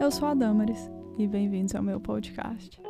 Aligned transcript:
Eu 0.00 0.12
sou 0.12 0.28
a 0.28 0.34
Damaris 0.34 0.88
e 1.18 1.26
bem-vindos 1.26 1.74
ao 1.74 1.82
meu 1.82 2.00
podcast. 2.00 2.80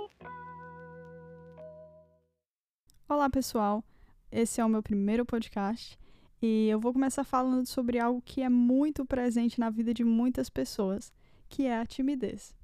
Olá, 3.08 3.30
pessoal. 3.30 3.82
Esse 4.30 4.60
é 4.60 4.64
o 4.64 4.68
meu 4.68 4.82
primeiro 4.82 5.24
podcast 5.24 5.98
e 6.42 6.68
eu 6.68 6.78
vou 6.78 6.92
começar 6.92 7.24
falando 7.24 7.64
sobre 7.64 7.98
algo 7.98 8.20
que 8.20 8.42
é 8.42 8.48
muito 8.50 9.06
presente 9.06 9.58
na 9.58 9.70
vida 9.70 9.94
de 9.94 10.04
muitas 10.04 10.50
pessoas, 10.50 11.10
que 11.48 11.64
é 11.64 11.78
a 11.78 11.86
timidez. 11.86 12.54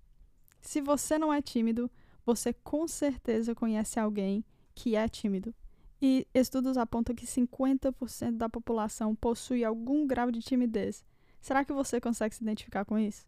Se 0.61 0.83
você 0.83 1.19
não 1.19 1.33
é 1.33 1.41
tímido, 1.41 1.91
você 2.27 2.53
com 2.53 2.87
certeza 2.87 3.55
conhece 3.55 3.99
alguém 3.99 4.45
que 4.75 4.95
é 4.95 5.09
tímido. 5.09 5.55
E 6.03 6.27
estudos 6.35 6.77
apontam 6.77 7.15
que 7.15 7.27
50% 7.27 8.33
da 8.33 8.51
população 8.51 9.15
possui 9.15 9.65
algum 9.65 10.07
grau 10.07 10.31
de 10.31 10.41
timidez. 10.41 11.03
Será 11.41 11.65
que 11.65 11.73
você 11.73 11.99
consegue 11.99 12.35
se 12.35 12.43
identificar 12.43 12.85
com 12.85 12.99
isso? 12.99 13.25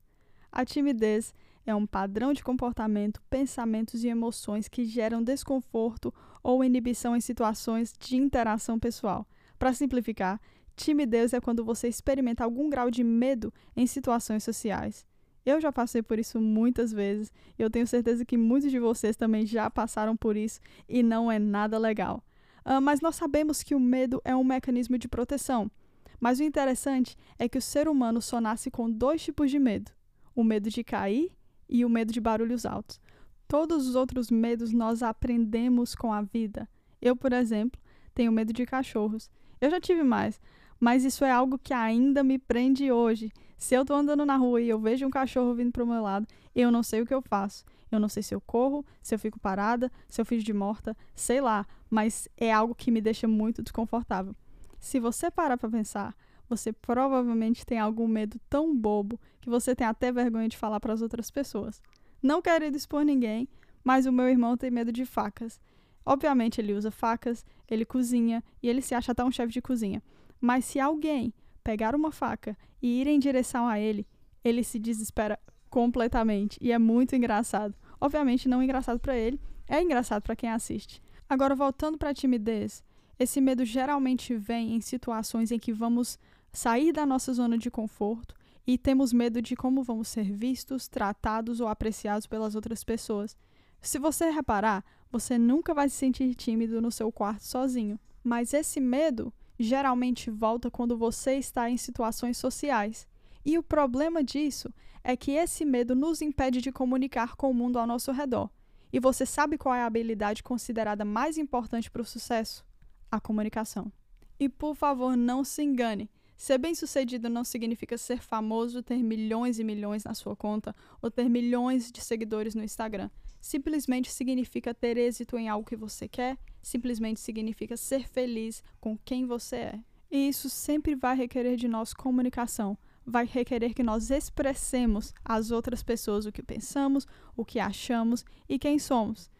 A 0.57 0.65
timidez 0.65 1.35
é 1.67 1.75
um 1.75 1.87
padrão 1.87 2.33
de 2.33 2.43
comportamento, 2.43 3.21
pensamentos 3.29 4.03
e 4.03 4.09
emoções 4.09 4.69
que 4.69 4.87
geram 4.87 5.23
desconforto 5.23 6.15
ou 6.43 6.65
inibição 6.65 7.15
em 7.15 7.21
situações 7.21 7.93
de 8.01 8.17
interação 8.17 8.79
pessoal. 8.79 9.29
Para 9.59 9.75
simplificar, 9.75 10.41
timidez 10.75 11.35
é 11.35 11.43
quando 11.43 11.63
você 11.63 11.89
experimenta 11.89 12.43
algum 12.43 12.71
grau 12.71 12.91
de 12.91 13.05
medo 13.05 13.53
em 13.77 13.87
situações 13.87 14.45
sociais. 14.45 15.05
Eu 15.45 15.61
já 15.61 15.71
passei 15.71 16.03
por 16.03 16.19
isso 16.19 16.41
muitas 16.41 16.91
vezes 16.91 17.31
e 17.59 17.63
eu 17.63 17.69
tenho 17.69 17.87
certeza 17.87 18.25
que 18.25 18.39
muitos 18.39 18.71
de 18.71 18.79
vocês 18.79 19.15
também 19.15 19.45
já 19.45 19.69
passaram 19.69 20.17
por 20.17 20.39
isso 20.39 20.59
e 20.89 21.03
não 21.03 21.31
é 21.31 21.39
nada 21.39 21.77
legal. 21.77 22.25
Uh, 22.65 22.81
mas 22.81 23.03
nós 23.03 23.17
sabemos 23.17 23.63
que 23.63 23.75
o 23.75 23.79
medo 23.79 24.23
é 24.25 24.35
um 24.35 24.43
mecanismo 24.43 24.97
de 24.97 25.07
proteção. 25.07 25.71
Mas 26.19 26.41
o 26.41 26.45
interessante 26.45 27.15
é 27.39 27.47
que 27.47 27.59
o 27.59 27.63
ser 27.63 27.89
humano 27.89 28.23
só 28.23 28.41
nasce 28.41 28.71
com 28.71 28.91
dois 28.91 29.23
tipos 29.23 29.51
de 29.51 29.59
medo: 29.59 29.93
o 30.37 30.45
medo 30.45 30.71
de 30.71 30.85
cair 30.85 31.33
e 31.69 31.85
o 31.85 31.89
medo 31.89 32.13
de 32.13 32.21
barulhos 32.21 32.65
altos. 32.65 33.01
Todos 33.49 33.89
os 33.89 33.97
outros 33.97 34.31
medos 34.31 34.73
nós 34.73 35.03
aprendemos 35.03 35.95
com 35.95 36.13
a 36.13 36.23
vida. 36.23 36.69
Eu, 37.01 37.17
por 37.17 37.33
exemplo, 37.33 37.81
tenho 38.15 38.31
medo 38.31 38.53
de 38.53 38.67
cachorros. 38.67 39.31
Eu 39.61 39.71
já 39.71 39.81
tive 39.81 40.03
mais, 40.03 40.41
mas 40.79 41.05
isso 41.05 41.25
é 41.25 41.31
algo 41.31 41.59
que 41.59 41.73
ainda 41.73 42.23
me 42.23 42.39
prende 42.39 42.93
hoje. 42.93 43.33
Se 43.57 43.75
eu 43.75 43.85
tô 43.85 43.95
andando 43.95 44.27
na 44.27 44.37
rua 44.37 44.61
e 44.61 44.69
eu 44.69 44.79
vejo 44.79 45.07
um 45.07 45.11
cachorro 45.11 45.55
vindo 45.55 45.73
pro 45.73 45.87
meu 45.87 46.03
lado, 46.03 46.27
eu 46.55 46.71
não 46.71 46.83
sei 46.83 47.01
o 47.01 47.07
que 47.07 47.15
eu 47.15 47.23
faço. 47.23 47.65
Eu 47.91 48.01
não 48.01 48.09
sei 48.09 48.23
se 48.23 48.35
eu 48.35 48.41
corro, 48.41 48.85
se 49.01 49.15
eu 49.15 49.19
fico 49.19 49.39
parada, 49.39 49.91
se 50.09 50.21
eu 50.21 50.27
fico 50.27 50.43
de 50.43 50.53
morta, 50.53 50.97
sei 51.15 51.41
lá, 51.41 51.65
mas 51.89 52.29
é 52.37 52.53
algo 52.53 52.75
que 52.75 52.91
me 52.91 53.01
deixa 53.01 53.29
muito 53.29 53.63
desconfortável. 53.63 54.35
Se 54.79 55.01
você 55.01 55.31
parar 55.31 55.57
para 55.57 55.71
pensar, 55.71 56.15
você 56.49 56.73
provavelmente 56.73 57.65
tem 57.67 57.79
algum 57.79 58.07
medo 58.07 58.39
tão 58.49 58.77
bobo 58.77 59.21
que 59.41 59.51
você 59.51 59.75
tem 59.75 59.87
até 59.87 60.13
vergonha 60.13 60.49
de 60.49 60.57
falar 60.57 60.81
para 60.81 60.93
as 60.93 61.03
outras 61.03 61.31
pessoas. 61.31 61.83
Não 62.23 62.41
quero 62.41 62.65
expor 62.65 63.05
ninguém, 63.05 63.49
mas 63.85 64.07
o 64.07 64.13
meu 64.13 64.29
irmão 64.29 64.57
tem 64.57 64.71
medo 64.71 64.91
de 64.91 65.05
facas. 65.05 65.61
Obviamente 66.05 66.61
ele 66.61 66.73
usa 66.73 66.91
facas, 66.91 67.45
ele 67.69 67.85
cozinha 67.85 68.43
e 68.63 68.69
ele 68.69 68.81
se 68.81 68.95
acha 68.95 69.13
até 69.13 69.25
um 69.25 69.31
chefe 69.31 69.53
de 69.53 69.63
cozinha. 69.63 70.03
Mas 70.41 70.65
se 70.65 70.79
alguém 70.79 71.33
pegar 71.65 71.95
uma 71.95 72.13
faca 72.13 72.57
e 72.81 73.01
ir 73.01 73.07
em 73.07 73.19
direção 73.19 73.67
a 73.67 73.79
ele, 73.79 74.07
ele 74.45 74.63
se 74.63 74.79
desespera 74.79 75.39
completamente 75.69 76.59
e 76.61 76.71
é 76.71 76.79
muito 76.79 77.17
engraçado. 77.17 77.75
Obviamente 78.01 78.49
não 78.49 78.63
engraçado 78.63 79.01
para 79.01 79.17
ele, 79.17 79.41
é 79.69 79.83
engraçado 79.83 80.23
para 80.23 80.37
quem 80.37 80.51
assiste. 80.51 81.03
Agora 81.29 81.55
voltando 81.55 81.99
para 81.99 82.11
a 82.11 82.15
timidez, 82.15 82.85
esse 83.19 83.41
medo 83.41 83.65
geralmente 83.65 84.37
vem 84.37 84.75
em 84.75 84.81
situações 84.81 85.51
em 85.51 85.59
que 85.59 85.73
vamos 85.73 86.19
sair 86.57 86.91
da 86.91 87.05
nossa 87.05 87.35
zona 87.35 87.59
de 87.59 87.71
conforto 87.71 88.35
e 88.67 88.79
temos 88.79 89.13
medo 89.13 89.43
de 89.43 89.55
como 89.55 89.83
vamos 89.83 90.09
ser 90.09 90.33
vistos, 90.33 90.89
tratados 90.89 91.61
ou 91.61 91.69
apreciados 91.69 92.27
pelas 92.27 92.55
outras 92.55 92.83
pessoas. 92.83 93.37
Se 93.81 93.99
você 93.99 94.31
reparar, 94.31 94.83
você 95.13 95.37
nunca 95.37 95.75
vai 95.75 95.89
se 95.91 95.97
sentir 95.97 96.35
tímido 96.35 96.81
no 96.81 96.91
seu 96.91 97.13
quarto 97.13 97.45
sozinho. 97.45 98.01
Mas 98.25 98.55
esse 98.55 98.81
medo 98.81 99.33
geralmente 99.59 100.31
volta 100.31 100.71
quando 100.71 100.97
você 100.97 101.35
está 101.35 101.69
em 101.69 101.77
situações 101.77 102.39
sociais. 102.39 103.07
E 103.45 103.59
o 103.59 103.63
problema 103.63 104.25
disso 104.25 104.73
é 105.05 105.15
que 105.15 105.33
esse 105.33 105.63
medo 105.63 105.95
nos 105.95 106.23
impede 106.23 106.63
de 106.63 106.73
comunicar 106.73 107.37
com 107.37 107.51
o 107.51 107.55
mundo 107.55 107.79
ao 107.79 107.87
nosso 107.87 108.11
redor. 108.13 108.51
E 108.91 108.99
você 108.99 109.27
sabe 109.27 109.59
qual 109.59 109.75
é 109.75 109.83
a 109.83 109.87
habilidade 109.87 110.43
considerada 110.43 111.05
mais 111.05 111.37
importante 111.37 111.91
para 111.91 112.01
o 112.01 112.07
sucesso? 112.07 112.65
A 113.13 113.21
comunicação. 113.21 113.93
E 114.41 114.49
por 114.49 114.75
favor, 114.75 115.17
não 115.17 115.45
se 115.45 115.63
engane. 115.63 116.11
Ser 116.37 116.59
bem-sucedido 116.59 117.31
não 117.31 117.43
significa 117.43 117.97
ser 117.97 118.21
famoso, 118.21 118.83
ter 118.83 119.03
milhões 119.03 119.59
e 119.59 119.65
milhões 119.65 120.05
na 120.05 120.13
sua 120.13 120.37
conta 120.37 120.77
ou 121.01 121.11
ter 121.11 121.31
milhões 121.31 121.91
de 121.91 122.03
seguidores 122.03 122.55
no 122.55 122.63
Instagram. 122.63 123.09
Simplesmente 123.41 124.11
significa 124.11 124.75
ter 124.75 124.99
êxito 124.99 125.39
em 125.39 125.49
algo 125.49 125.67
que 125.67 125.77
você 125.77 126.07
quer, 126.07 126.37
simplesmente 126.63 127.21
significa 127.21 127.75
ser 127.77 128.07
feliz 128.07 128.63
com 128.79 128.99
quem 128.99 129.25
você 129.25 129.57
é. 129.57 129.81
E 130.11 130.29
isso 130.29 130.51
sempre 130.51 130.95
vai 130.95 131.17
requerer 131.17 131.57
de 131.57 131.67
nós 131.67 131.95
comunicação, 131.95 132.77
vai 133.05 133.25
requerer 133.25 133.73
que 133.73 133.83
nós 133.83 134.11
expressemos 134.11 135.15
às 135.25 135.51
outras 135.51 135.83
pessoas 135.83 136.27
o 136.27 136.33
que 136.33 136.43
pensamos, 136.43 137.07
o 137.35 137.47
que 137.47 137.59
achamos 137.59 138.25
e 138.47 138.59
quem 138.59 138.79
somos. 138.79 139.31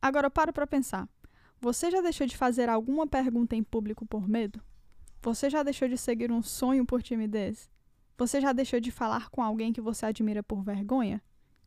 Agora 0.00 0.30
para 0.30 0.54
para 0.54 0.66
pensar. 0.66 1.06
Você 1.60 1.90
já 1.90 2.00
deixou 2.00 2.26
de 2.26 2.36
fazer 2.36 2.68
alguma 2.68 3.06
pergunta 3.06 3.54
em 3.54 3.62
público 3.62 4.06
por 4.06 4.26
medo? 4.26 4.60
Você 5.26 5.50
já 5.50 5.64
deixou 5.64 5.88
de 5.88 5.98
seguir 5.98 6.30
um 6.30 6.40
sonho 6.40 6.86
por 6.86 7.02
timidez? 7.02 7.68
Você 8.16 8.40
já 8.40 8.52
deixou 8.52 8.78
de 8.78 8.92
falar 8.92 9.28
com 9.28 9.42
alguém 9.42 9.72
que 9.72 9.80
você 9.80 10.06
admira 10.06 10.40
por 10.40 10.62
vergonha? 10.62 11.20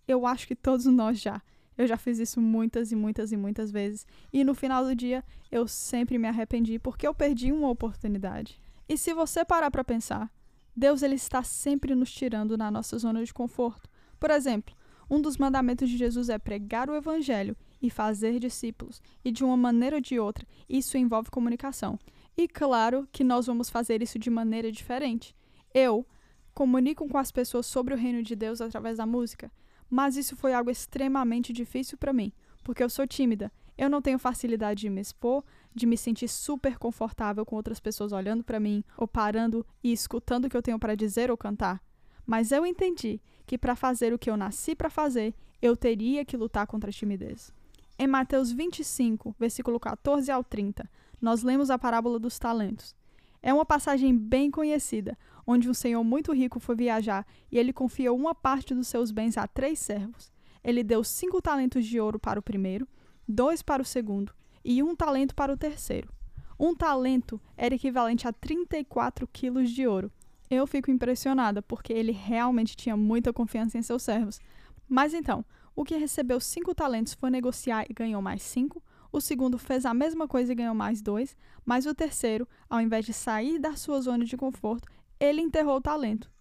Eu 0.08 0.26
acho 0.26 0.48
que 0.48 0.56
todos 0.56 0.86
nós 0.86 1.20
já. 1.20 1.42
Eu 1.78 1.86
já 1.86 1.98
fiz 1.98 2.20
isso 2.20 2.40
muitas 2.40 2.94
e 2.94 2.96
muitas 2.96 3.34
e 3.34 3.36
muitas 3.36 3.70
vezes. 3.70 4.08
E 4.32 4.46
no 4.46 4.56
final 4.56 4.86
do 4.86 4.96
dia, 4.96 5.26
eu 5.52 5.68
sempre 5.68 6.18
me 6.18 6.30
arrependi 6.30 6.80
porque 6.80 7.06
eu 7.06 7.14
perdi 7.14 7.52
uma 7.52 7.70
oportunidade. 7.70 8.58
E 8.88 8.98
se 8.98 9.14
você 9.14 9.44
parar 9.44 9.70
para 9.70 9.84
pensar, 9.84 10.32
Deus 10.74 11.04
ele 11.04 11.16
está 11.16 11.44
sempre 11.44 11.94
nos 11.94 12.14
tirando 12.14 12.58
na 12.58 12.72
nossa 12.72 12.98
zona 12.98 13.26
de 13.26 13.34
conforto. 13.34 13.90
Por 14.18 14.32
exemplo, 14.32 14.74
um 15.10 15.20
dos 15.20 15.36
mandamentos 15.36 15.90
de 15.90 15.98
Jesus 15.98 16.30
é 16.30 16.40
pregar 16.40 16.90
o 16.90 16.96
evangelho 16.96 17.58
e 17.82 17.90
fazer 17.90 18.40
discípulos, 18.40 19.02
e 19.26 19.32
de 19.32 19.44
uma 19.44 19.58
maneira 19.58 19.98
ou 19.98 20.02
de 20.02 20.18
outra, 20.18 20.48
isso 20.70 20.98
envolve 20.98 21.30
comunicação. 21.30 22.00
E 22.40 22.48
claro 22.48 23.06
que 23.12 23.22
nós 23.22 23.48
vamos 23.48 23.70
fazer 23.70 24.02
isso 24.02 24.18
de 24.18 24.30
maneira 24.30 24.72
diferente. 24.72 25.36
Eu 25.74 26.08
comunico 26.54 27.06
com 27.06 27.18
as 27.18 27.34
pessoas 27.34 27.66
sobre 27.66 27.94
o 27.94 27.98
reino 27.98 28.24
de 28.24 28.34
Deus 28.34 28.62
através 28.62 28.96
da 28.96 29.06
música, 29.06 29.52
mas 29.90 30.16
isso 30.16 30.38
foi 30.38 30.54
algo 30.54 30.72
extremamente 30.72 31.52
difícil 31.52 31.98
para 31.98 32.14
mim, 32.14 32.32
porque 32.64 32.82
eu 32.82 32.90
sou 32.90 33.06
tímida. 33.06 33.52
Eu 33.78 33.90
não 33.90 34.02
tenho 34.02 34.18
facilidade 34.18 34.80
de 34.80 34.90
me 34.90 35.02
expor, 35.02 35.44
de 35.76 35.86
me 35.86 35.98
sentir 35.98 36.30
super 36.30 36.78
confortável 36.78 37.46
com 37.46 37.58
outras 37.58 37.82
pessoas 37.82 38.14
olhando 38.14 38.42
para 38.42 38.58
mim 38.58 38.86
ou 38.96 39.06
parando 39.06 39.66
e 39.84 39.92
escutando 39.92 40.46
o 40.46 40.50
que 40.50 40.56
eu 40.56 40.64
tenho 40.64 40.80
para 40.80 40.96
dizer 40.96 41.30
ou 41.30 41.36
cantar. 41.36 41.84
Mas 42.26 42.54
eu 42.54 42.66
entendi 42.66 43.20
que 43.46 43.58
para 43.58 43.76
fazer 43.76 44.14
o 44.14 44.18
que 44.18 44.30
eu 44.30 44.38
nasci 44.38 44.78
para 44.78 44.90
fazer, 44.90 45.36
eu 45.62 45.76
teria 45.76 46.24
que 46.24 46.38
lutar 46.38 46.66
contra 46.68 46.90
a 46.90 46.94
timidez. 46.94 47.54
Em 47.98 48.08
Mateus 48.08 48.50
25, 48.50 49.36
versículo 49.38 49.78
14 49.78 50.32
ao 50.32 50.42
30, 50.42 50.90
nós 51.22 51.44
lemos 51.44 51.70
a 51.70 51.78
parábola 51.78 52.20
dos 52.20 52.38
talentos. 52.40 52.96
É 53.42 53.54
uma 53.54 53.66
passagem 53.66 54.16
bem 54.18 54.52
conhecida, 54.52 55.18
onde 55.46 55.70
um 55.70 55.74
senhor 55.74 56.04
muito 56.04 56.34
rico 56.34 56.60
foi 56.60 56.76
viajar 56.76 57.26
e 57.52 57.58
ele 57.58 57.74
confiou 57.74 58.18
uma 58.18 58.36
parte 58.36 58.74
dos 58.74 58.88
seus 58.88 59.12
bens 59.12 59.38
a 59.38 59.48
três 59.48 59.80
servos. 59.80 60.32
Ele 60.64 60.84
deu 60.84 61.04
cinco 61.04 61.42
talentos 61.42 61.86
de 61.86 62.00
ouro 62.00 62.20
para 62.20 62.40
o 62.40 62.44
primeiro, 62.44 62.88
dois 63.28 63.62
para 63.62 63.82
o 63.82 63.86
segundo 63.86 64.34
e 64.64 64.84
um 64.84 64.96
talento 64.96 65.34
para 65.34 65.54
o 65.54 65.58
terceiro. 65.58 66.12
Um 66.60 66.76
talento 66.76 67.40
era 67.56 67.74
equivalente 67.74 68.28
a 68.28 68.34
34 68.34 69.26
quilos 69.28 69.70
de 69.70 69.88
ouro. 69.88 70.12
Eu 70.50 70.68
fico 70.68 70.92
impressionada 70.92 71.62
porque 71.62 71.94
ele 71.94 72.12
realmente 72.12 72.76
tinha 72.76 72.98
muita 72.98 73.32
confiança 73.32 73.78
em 73.78 73.82
seus 73.82 74.04
servos. 74.04 74.40
Mas 74.88 75.14
então, 75.14 75.46
o 75.76 75.86
que 75.86 75.96
recebeu 75.96 76.40
cinco 76.42 76.76
talentos 76.76 77.14
foi 77.14 77.30
negociar 77.30 77.86
e 77.90 77.94
ganhou 77.94 78.22
mais 78.22 78.42
cinco. 78.42 78.84
O 79.12 79.20
segundo 79.20 79.58
fez 79.58 79.86
a 79.86 79.94
mesma 79.94 80.28
coisa 80.28 80.52
e 80.52 80.56
ganhou 80.56 80.76
mais 80.76 81.02
dois. 81.02 81.36
Mas 81.66 81.86
o 81.86 81.96
terceiro, 81.96 82.48
ao 82.70 82.80
invés 82.80 83.06
de 83.06 83.14
sair 83.14 83.60
da 83.60 83.76
sua 83.76 84.02
zona 84.02 84.24
de 84.24 84.38
conforto, 84.38 84.88
ele 85.20 85.42
enterrou 85.42 85.78
o 85.78 85.82
talento. 85.82 86.32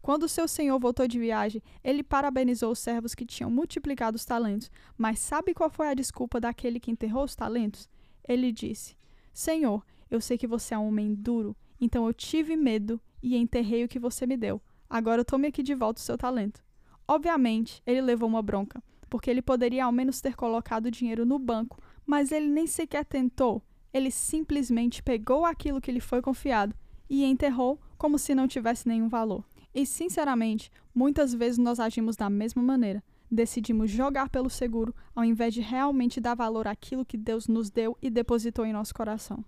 Quando 0.00 0.28
seu 0.28 0.46
senhor 0.46 0.78
voltou 0.78 1.08
de 1.08 1.18
viagem, 1.18 1.62
ele 1.82 2.02
parabenizou 2.02 2.72
os 2.72 2.78
servos 2.78 3.14
que 3.14 3.26
tinham 3.26 3.50
multiplicado 3.50 4.16
os 4.16 4.24
talentos. 4.24 4.70
Mas 4.96 5.18
sabe 5.18 5.52
qual 5.54 5.68
foi 5.68 5.88
a 5.88 5.94
desculpa 5.94 6.40
daquele 6.40 6.78
que 6.78 6.90
enterrou 6.90 7.24
os 7.24 7.34
talentos? 7.34 7.88
Ele 8.26 8.52
disse: 8.52 8.96
Senhor, 9.32 9.84
eu 10.10 10.20
sei 10.20 10.38
que 10.38 10.46
você 10.46 10.74
é 10.74 10.78
um 10.78 10.88
homem 10.88 11.14
duro, 11.14 11.56
então 11.80 12.06
eu 12.06 12.14
tive 12.14 12.56
medo 12.56 13.00
e 13.22 13.36
enterrei 13.36 13.84
o 13.84 13.88
que 13.88 13.98
você 13.98 14.26
me 14.26 14.36
deu. 14.36 14.62
Agora 14.88 15.24
tome 15.24 15.48
aqui 15.48 15.62
de 15.62 15.74
volta 15.74 16.00
o 16.00 16.04
seu 16.04 16.16
talento. 16.16 16.64
Obviamente, 17.06 17.82
ele 17.86 18.00
levou 18.00 18.28
uma 18.28 18.42
bronca, 18.42 18.82
porque 19.10 19.30
ele 19.30 19.42
poderia 19.42 19.84
ao 19.84 19.92
menos 19.92 20.20
ter 20.20 20.34
colocado 20.36 20.86
o 20.86 20.90
dinheiro 20.90 21.26
no 21.26 21.38
banco, 21.38 21.78
mas 22.08 22.32
ele 22.32 22.48
nem 22.48 22.66
sequer 22.66 23.04
tentou. 23.04 23.62
Ele 23.92 24.10
simplesmente 24.10 25.02
pegou 25.02 25.44
aquilo 25.44 25.78
que 25.78 25.92
lhe 25.92 26.00
foi 26.00 26.22
confiado 26.22 26.74
e 27.08 27.22
enterrou 27.22 27.78
como 27.98 28.18
se 28.18 28.34
não 28.34 28.48
tivesse 28.48 28.88
nenhum 28.88 29.10
valor. 29.10 29.44
E, 29.74 29.84
sinceramente, 29.84 30.70
muitas 30.94 31.34
vezes 31.34 31.58
nós 31.58 31.78
agimos 31.78 32.16
da 32.16 32.30
mesma 32.30 32.62
maneira. 32.62 33.04
Decidimos 33.30 33.90
jogar 33.90 34.30
pelo 34.30 34.48
seguro 34.48 34.94
ao 35.14 35.22
invés 35.22 35.52
de 35.52 35.60
realmente 35.60 36.18
dar 36.18 36.34
valor 36.34 36.66
àquilo 36.66 37.04
que 37.04 37.18
Deus 37.18 37.46
nos 37.46 37.68
deu 37.68 37.94
e 38.00 38.08
depositou 38.08 38.64
em 38.64 38.72
nosso 38.72 38.94
coração. 38.94 39.44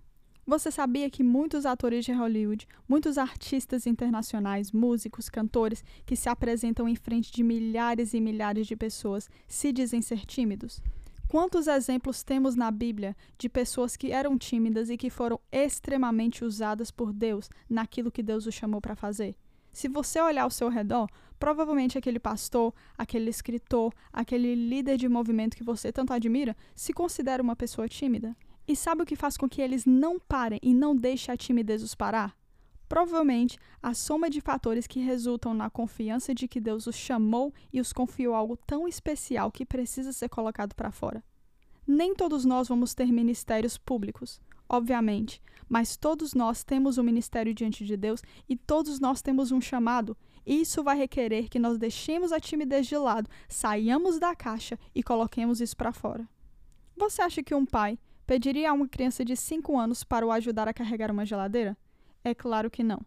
Você 0.47 0.71
sabia 0.71 1.09
que 1.09 1.23
muitos 1.23 1.65
atores 1.65 2.05
de 2.05 2.13
Hollywood, 2.13 2.69
muitos 2.87 3.17
artistas 3.17 3.87
internacionais, 3.87 4.71
músicos, 4.71 5.31
cantores 5.31 5.83
que 6.05 6.15
se 6.15 6.29
apresentam 6.29 6.87
em 6.87 6.95
frente 6.95 7.33
de 7.33 7.43
milhares 7.43 8.13
e 8.13 8.21
milhares 8.21 8.67
de 8.67 8.77
pessoas 8.77 9.31
se 9.49 9.73
dizem 9.73 10.03
ser 10.03 10.27
tímidos? 10.27 10.83
Quantos 11.31 11.69
exemplos 11.69 12.25
temos 12.25 12.57
na 12.57 12.73
Bíblia 12.73 13.17
de 13.39 13.49
pessoas 13.49 13.97
que 13.97 14.11
eram 14.11 14.37
tímidas 14.37 14.91
e 14.91 14.97
que 14.97 15.09
foram 15.09 15.39
extremamente 15.53 16.45
usadas 16.45 16.91
por 16.91 17.13
Deus 17.13 17.49
naquilo 17.69 18.11
que 18.11 18.21
Deus 18.21 18.47
os 18.47 18.55
chamou 18.57 18.81
para 18.81 18.97
fazer? 18.97 19.37
Se 19.73 19.87
você 19.87 20.21
olhar 20.21 20.43
ao 20.43 20.51
seu 20.51 20.69
redor, 20.69 21.09
provavelmente 21.39 21.97
aquele 21.97 22.19
pastor, 22.19 22.75
aquele 22.99 23.31
escritor, 23.31 23.95
aquele 24.13 24.57
líder 24.57 24.97
de 24.97 25.09
movimento 25.09 25.57
que 25.57 25.63
você 25.63 25.93
tanto 25.93 26.13
admira, 26.13 26.57
se 26.75 26.93
considera 26.93 27.41
uma 27.41 27.55
pessoa 27.55 27.89
tímida. 27.89 28.37
E 28.67 28.75
sabe 28.75 29.03
o 29.03 29.07
que 29.07 29.15
faz 29.15 29.37
com 29.37 29.49
que 29.49 29.63
eles 29.63 29.87
não 29.87 30.19
parem 30.19 30.59
e 30.61 30.75
não 30.75 30.97
deixem 30.97 31.33
a 31.33 31.37
timidez 31.37 31.81
os 31.81 31.95
parar? 31.95 32.37
Provavelmente 32.91 33.57
a 33.81 33.95
soma 33.95 34.29
de 34.29 34.41
fatores 34.41 34.85
que 34.85 34.99
resultam 34.99 35.55
na 35.55 35.71
confiança 35.71 36.35
de 36.35 36.49
que 36.49 36.61
Deus 36.61 36.89
os 36.89 36.97
chamou 36.97 37.55
e 37.73 37.81
os 37.81 37.93
confiou 37.93 38.35
algo 38.35 38.57
tão 38.67 38.89
especial 38.89 39.53
que 39.53 39.65
precisa 39.65 40.13
ser 40.13 40.29
colocado 40.29 40.75
para 40.75 40.91
fora. 40.91 41.23
Nem 41.87 42.17
todos 42.17 42.45
nós 42.45 42.67
vamos 42.67 42.93
ter 42.93 43.07
ministérios 43.13 43.79
públicos, 43.79 44.41
obviamente, 44.69 45.41
mas 45.69 45.97
todos 45.97 46.35
nós 46.35 46.65
temos 46.65 46.99
um 46.99 47.05
ministério 47.05 47.55
diante 47.55 47.85
de 47.85 47.97
Deus 47.97 48.25
e 48.49 48.57
todos 48.57 48.99
nós 48.99 49.23
temos 49.23 49.53
um 49.53 49.61
chamado. 49.61 50.17
Isso 50.45 50.83
vai 50.83 50.99
requerer 50.99 51.49
que 51.49 51.61
nós 51.61 51.79
deixemos 51.79 52.33
a 52.33 52.41
timidez 52.41 52.89
de 52.89 52.97
lado, 52.97 53.31
saiamos 53.49 54.19
da 54.19 54.35
caixa 54.35 54.77
e 54.93 55.01
coloquemos 55.01 55.61
isso 55.61 55.77
para 55.77 55.93
fora. 55.93 56.29
Você 56.97 57.23
acha 57.23 57.41
que 57.41 57.55
um 57.55 57.65
pai 57.65 58.01
pediria 58.27 58.71
a 58.71 58.73
uma 58.73 58.89
criança 58.89 59.25
de 59.25 59.37
5 59.37 59.79
anos 59.79 60.03
para 60.03 60.27
o 60.27 60.33
ajudar 60.33 60.67
a 60.67 60.75
carregar 60.75 61.13
uma 61.13 61.25
geladeira? 61.25 61.79
É 62.23 62.35
claro 62.35 62.71
que 62.71 62.83
não. 62.83 63.01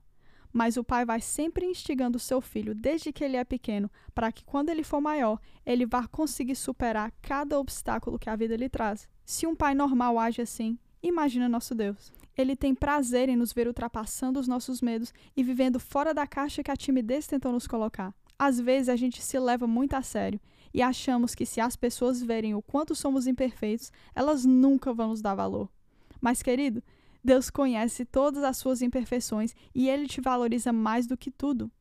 Mas 0.51 0.77
o 0.77 0.83
pai 0.83 1.03
vai 1.03 1.19
sempre 1.19 1.65
instigando 1.65 2.19
seu 2.19 2.39
filho 2.39 2.75
desde 2.75 3.11
que 3.11 3.23
ele 3.23 3.37
é 3.37 3.43
pequeno, 3.43 3.89
para 4.13 4.31
que 4.31 4.45
quando 4.45 4.69
ele 4.69 4.83
for 4.83 5.01
maior, 5.01 5.39
ele 5.65 5.85
vá 5.85 6.07
conseguir 6.07 6.55
superar 6.55 7.11
cada 7.21 7.59
obstáculo 7.59 8.19
que 8.19 8.29
a 8.29 8.35
vida 8.35 8.55
lhe 8.55 8.69
traz. 8.69 9.09
Se 9.25 9.47
um 9.47 9.55
pai 9.55 9.73
normal 9.73 10.19
age 10.19 10.41
assim, 10.41 10.77
imagina 11.01 11.49
nosso 11.49 11.73
Deus. 11.73 12.13
Ele 12.37 12.55
tem 12.55 12.75
prazer 12.75 13.29
em 13.29 13.35
nos 13.35 13.51
ver 13.51 13.67
ultrapassando 13.67 14.39
os 14.39 14.47
nossos 14.47 14.81
medos 14.81 15.13
e 15.35 15.43
vivendo 15.43 15.79
fora 15.79 16.13
da 16.13 16.27
caixa 16.27 16.63
que 16.63 16.71
a 16.71 16.75
timidez 16.75 17.25
tentou 17.25 17.51
nos 17.51 17.67
colocar. 17.67 18.13
Às 18.37 18.59
vezes 18.59 18.89
a 18.89 18.95
gente 18.95 19.21
se 19.21 19.39
leva 19.39 19.65
muito 19.65 19.93
a 19.93 20.01
sério 20.01 20.39
e 20.73 20.81
achamos 20.81 21.35
que 21.35 21.45
se 21.45 21.61
as 21.61 21.75
pessoas 21.75 22.21
verem 22.21 22.55
o 22.55 22.61
quanto 22.61 22.95
somos 22.95 23.27
imperfeitos, 23.27 23.91
elas 24.15 24.43
nunca 24.45 24.93
vão 24.93 25.09
nos 25.09 25.21
dar 25.21 25.35
valor. 25.35 25.69
Mas, 26.19 26.41
querido, 26.41 26.81
Deus 27.23 27.49
conhece 27.49 28.03
todas 28.03 28.43
as 28.43 28.57
suas 28.57 28.81
imperfeições 28.81 29.55
e 29.73 29.89
ele 29.89 30.07
te 30.07 30.19
valoriza 30.19 30.73
mais 30.73 31.07
do 31.07 31.17
que 31.17 31.31
tudo. 31.31 31.71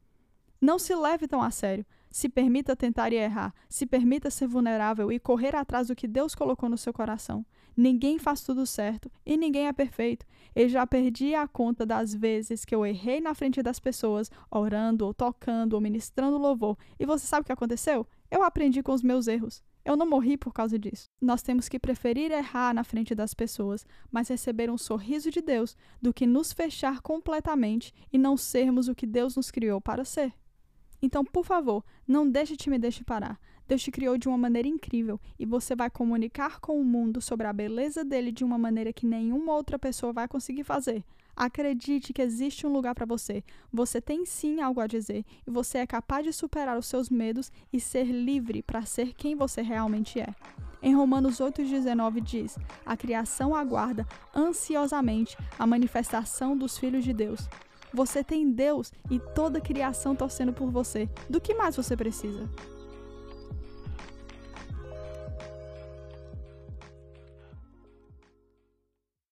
Não 0.61 0.79
se 0.79 0.95
leve 0.95 1.27
tão 1.27 1.43
a 1.43 1.51
sério. 1.51 1.85
Se 2.09 2.29
permita 2.29 2.77
tentar 2.77 3.13
e 3.13 3.17
errar. 3.17 3.53
Se 3.69 3.85
permita 3.85 4.31
ser 4.31 4.47
vulnerável 4.47 5.11
e 5.11 5.19
correr 5.19 5.57
atrás 5.57 5.89
do 5.89 5.97
que 5.97 6.07
Deus 6.07 6.35
colocou 6.35 6.69
no 6.69 6.79
seu 6.79 6.93
coração. 6.93 7.45
Ninguém 7.77 8.19
faz 8.19 8.43
tudo 8.43 8.67
certo 8.67 9.11
e 9.27 9.37
ninguém 9.37 9.67
é 9.67 9.73
perfeito. 9.73 10.25
Eu 10.55 10.69
já 10.69 10.87
perdi 10.87 11.35
a 11.35 11.49
conta 11.49 11.85
das 11.85 12.15
vezes 12.15 12.65
que 12.65 12.75
eu 12.75 12.87
errei 12.87 13.21
na 13.21 13.35
frente 13.35 13.63
das 13.63 13.81
pessoas, 13.81 14.31
orando 14.51 15.07
ou 15.07 15.15
tocando 15.15 15.73
ou 15.73 15.81
ministrando 15.81 16.39
louvor. 16.39 16.77
E 17.01 17.07
você 17.07 17.27
sabe 17.27 17.43
o 17.43 17.47
que 17.47 17.53
aconteceu? 17.53 18.07
Eu 18.31 18.43
aprendi 18.43 18.83
com 18.83 18.93
os 18.93 19.03
meus 19.03 19.27
erros. 19.27 19.65
Eu 19.85 19.97
não 19.97 20.09
morri 20.09 20.37
por 20.37 20.53
causa 20.53 20.79
disso. 20.79 21.09
Nós 21.21 21.43
temos 21.43 21.69
que 21.69 21.79
preferir 21.79 22.31
errar 22.31 22.73
na 22.73 22.85
frente 22.85 23.15
das 23.15 23.35
pessoas, 23.35 23.85
mas 24.11 24.29
receber 24.29 24.71
um 24.71 24.79
sorriso 24.79 25.31
de 25.31 25.41
Deus, 25.41 25.77
do 26.01 26.15
que 26.15 26.27
nos 26.27 26.53
fechar 26.53 27.01
completamente 27.01 27.93
e 28.13 28.19
não 28.19 28.37
sermos 28.37 28.87
o 28.87 28.95
que 28.95 29.07
Deus 29.07 29.35
nos 29.35 29.51
criou 29.51 29.81
para 29.81 30.05
ser. 30.05 30.33
Então, 31.03 31.25
por 31.25 31.45
favor, 31.45 31.85
não 32.07 32.31
deixe 32.31 32.57
te 32.57 32.71
me 32.71 32.79
deixe 32.79 33.03
parar. 33.03 33.41
Deus 33.67 33.83
te 33.83 33.91
criou 33.91 34.17
de 34.17 34.29
uma 34.29 34.39
maneira 34.39 34.69
incrível 34.69 35.21
e 35.37 35.45
você 35.45 35.75
vai 35.75 35.91
comunicar 35.91 36.61
com 36.61 36.81
o 36.81 36.85
mundo 36.85 37.21
sobre 37.21 37.47
a 37.47 37.53
beleza 37.53 38.05
dele 38.05 38.31
de 38.31 38.45
uma 38.45 38.59
maneira 38.59 38.93
que 38.93 39.07
nenhuma 39.07 39.53
outra 39.53 39.79
pessoa 39.79 40.13
vai 40.13 40.29
conseguir 40.29 40.63
fazer. 40.63 41.05
Acredite 41.37 42.13
que 42.13 42.23
existe 42.23 42.67
um 42.67 42.73
lugar 42.73 42.95
para 42.95 43.07
você. 43.07 43.43
Você 43.73 44.01
tem 44.01 44.27
sim 44.27 44.61
algo 44.61 44.81
a 44.81 44.87
dizer 44.87 45.25
e 45.47 45.51
você 45.51 45.79
é 45.79 45.87
capaz 45.87 46.25
de 46.25 46.33
superar 46.33 46.79
os 46.79 46.87
seus 46.87 47.09
medos 47.09 47.51
e 47.73 47.81
ser 47.81 48.05
livre 48.05 48.63
para 48.63 48.83
ser 48.83 49.15
quem 49.15 49.35
você 49.35 49.63
realmente 49.63 50.21
é. 50.21 50.35
Em 50.83 50.95
Romanos 50.95 51.39
8,19 51.39 52.21
diz: 52.21 52.59
A 52.85 52.97
criação 52.97 53.55
aguarda 53.55 54.07
ansiosamente 54.35 55.37
a 55.59 55.67
manifestação 55.67 56.57
dos 56.57 56.77
filhos 56.77 57.05
de 57.05 57.13
Deus. 57.13 57.49
Você 57.95 58.25
tem 58.25 58.51
Deus 58.51 58.93
e 59.11 59.19
toda 59.19 59.59
a 59.59 59.63
criação 59.63 60.17
torcendo 60.17 60.53
por 60.53 60.71
você. 60.71 61.09
Do 61.29 61.41
que 61.41 61.55
mais 61.55 61.77
você 61.77 61.97
precisa? 61.97 62.49